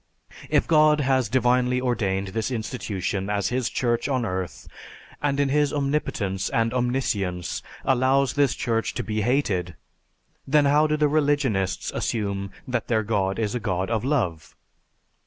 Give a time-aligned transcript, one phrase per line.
[0.49, 4.67] If God has divinely ordained this institution as His Church on earth,
[5.21, 9.75] and in His omnipotence and omniscience allows this Church to be hated,
[10.47, 14.55] then how do the religionists assume that their god is a god of love?